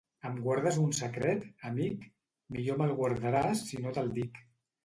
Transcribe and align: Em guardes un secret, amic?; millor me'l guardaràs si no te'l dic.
Em 0.27 0.37
guardes 0.45 0.79
un 0.83 0.95
secret, 0.99 1.45
amic?; 1.69 2.09
millor 2.57 2.81
me'l 2.81 2.97
guardaràs 3.03 3.63
si 3.69 3.83
no 3.85 3.97
te'l 4.01 4.15
dic. 4.21 4.43